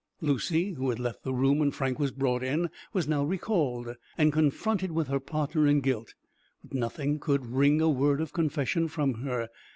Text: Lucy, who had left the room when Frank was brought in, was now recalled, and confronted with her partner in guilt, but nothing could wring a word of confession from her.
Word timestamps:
Lucy, 0.19 0.71
who 0.71 0.89
had 0.89 0.99
left 0.99 1.21
the 1.21 1.31
room 1.31 1.59
when 1.59 1.69
Frank 1.69 1.99
was 1.99 2.09
brought 2.09 2.41
in, 2.41 2.71
was 2.91 3.07
now 3.07 3.23
recalled, 3.23 3.97
and 4.17 4.33
confronted 4.33 4.91
with 4.91 5.07
her 5.09 5.19
partner 5.19 5.67
in 5.67 5.79
guilt, 5.79 6.15
but 6.63 6.73
nothing 6.73 7.19
could 7.19 7.45
wring 7.53 7.79
a 7.81 7.87
word 7.87 8.19
of 8.19 8.33
confession 8.33 8.87
from 8.87 9.21
her. 9.21 9.47